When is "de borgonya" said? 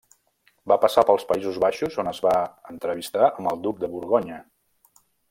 3.85-4.41